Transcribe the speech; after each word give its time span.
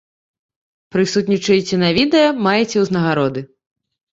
Прысутнічаеце 0.95 1.75
на 1.83 1.89
відэа, 1.99 2.35
маеце 2.49 2.77
ўзнагароды. 2.85 3.41